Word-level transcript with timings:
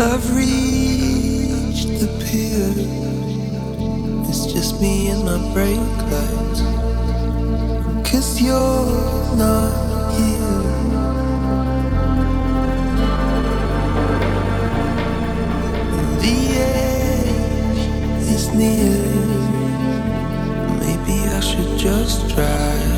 I've 0.00 0.36
reached 0.36 1.88
the 1.98 2.06
pier. 2.24 2.72
It's 4.28 4.46
just 4.46 4.80
me 4.80 5.08
and 5.08 5.24
my 5.24 5.38
brake 5.52 5.76
lights. 6.12 6.60
Kiss 8.08 8.40
you're 8.40 9.36
not 9.36 10.14
here. 10.14 10.62
The 16.20 16.38
edge 16.54 17.82
is 18.28 18.54
near. 18.54 19.02
Maybe 20.78 21.28
I 21.28 21.40
should 21.40 21.76
just 21.76 22.28
drive. 22.36 22.97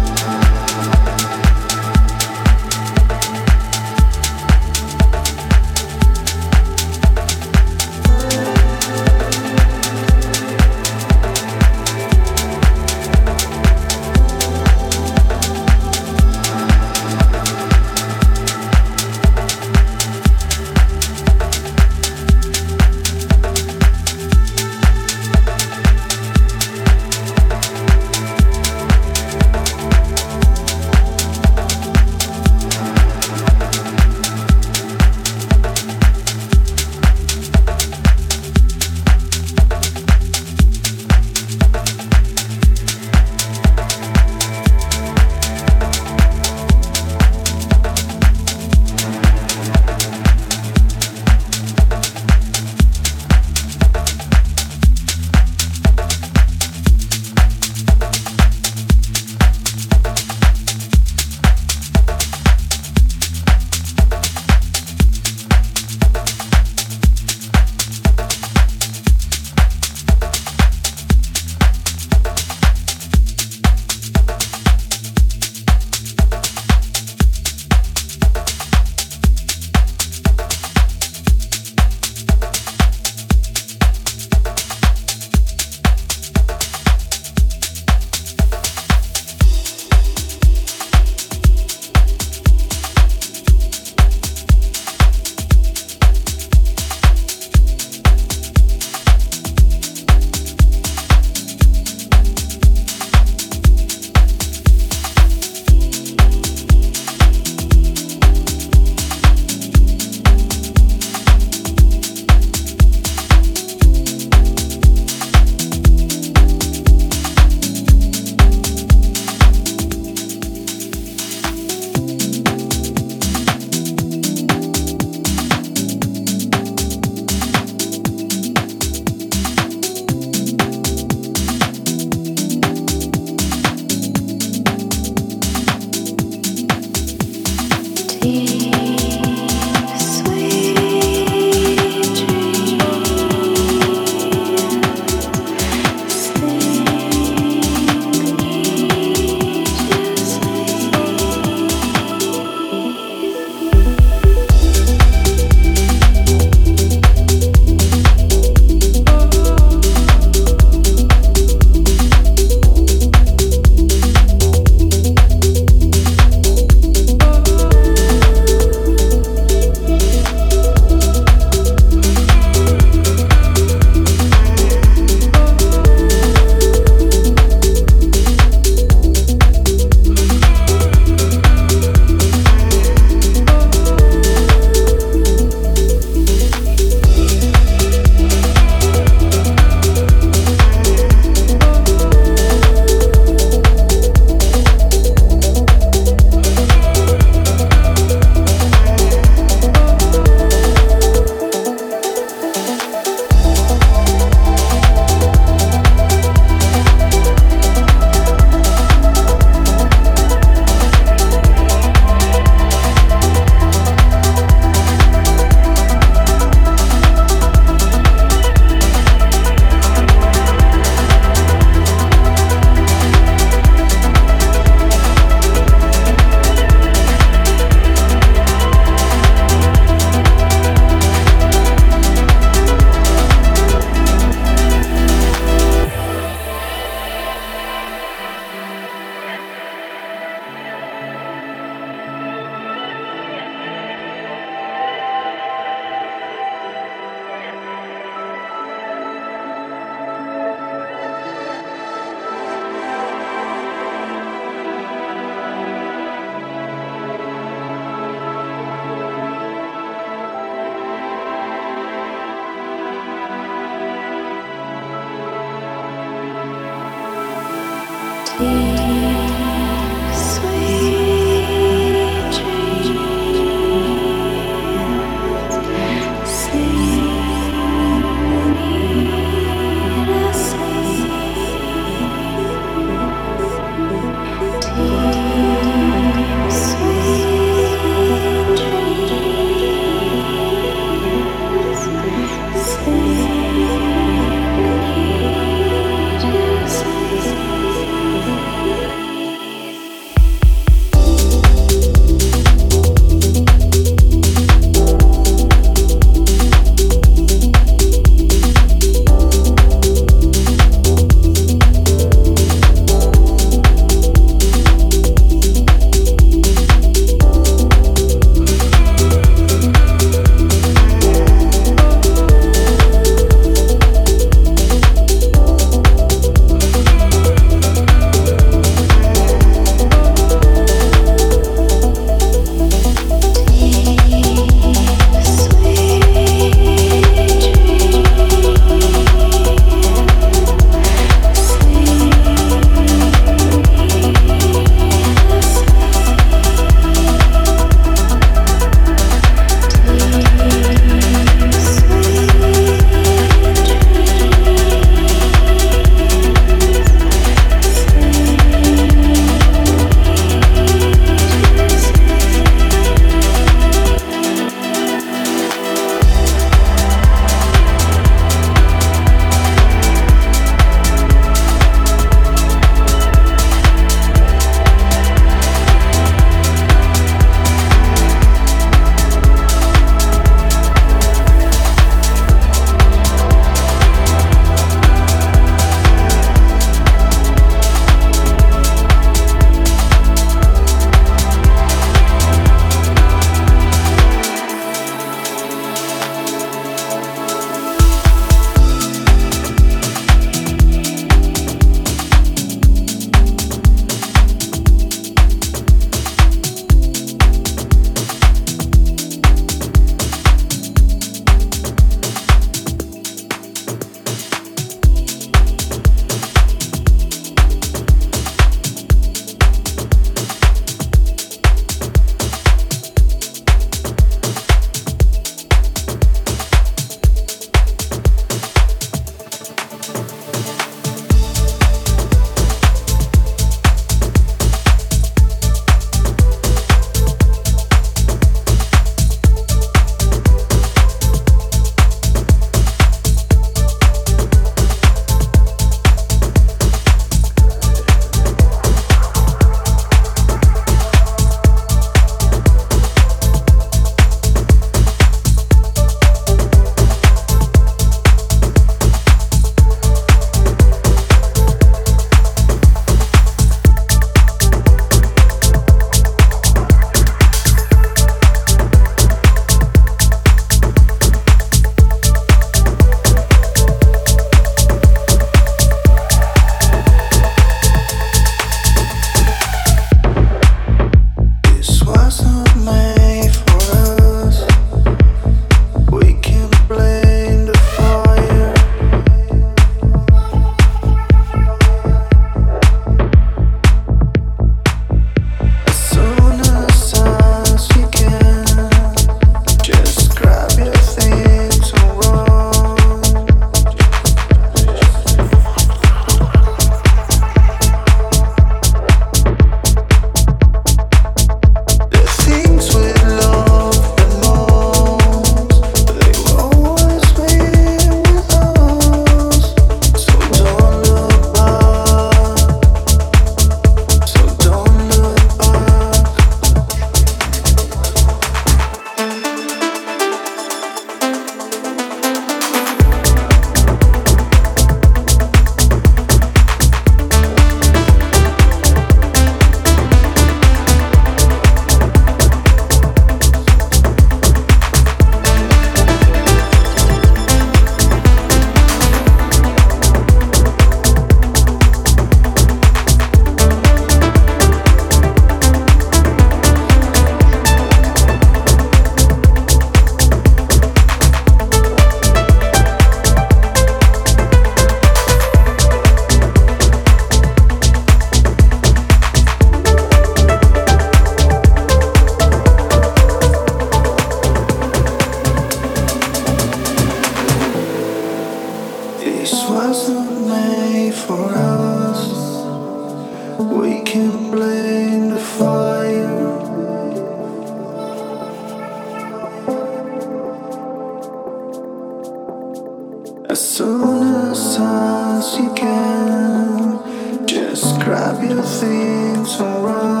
things 599.23 599.39
wrong. 599.39 600.00